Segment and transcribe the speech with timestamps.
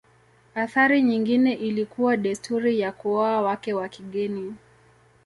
[0.55, 4.55] Athari nyingine ilikuwa desturi ya kuoa wake wa kigeni.